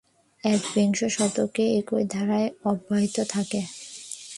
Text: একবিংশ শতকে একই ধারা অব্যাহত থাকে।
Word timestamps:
একবিংশ 0.43 0.99
শতকে 1.09 1.63
একই 1.79 2.03
ধারা 2.05 2.39
অব্যাহত 2.65 3.17
থাকে। 3.29 3.61